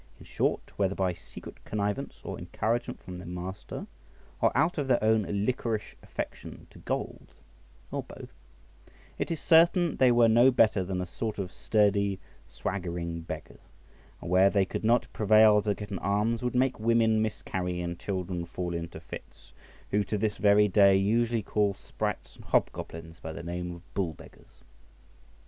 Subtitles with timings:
[0.19, 3.85] In short, whether by secret connivance or encouragement from their master,
[4.41, 7.35] or out of their own liquorish affection to gold,
[7.91, 8.31] or both,
[9.19, 12.17] it is certain they were no better than a sort of sturdy,
[12.47, 13.59] swaggering beggars;
[14.21, 17.99] and where they could not prevail to get an alms, would make women miscarry and
[17.99, 19.53] children fall into fits;
[19.91, 24.13] who to this very day usually call sprites and hobgoblins by the name of bull
[24.15, 24.63] beggars.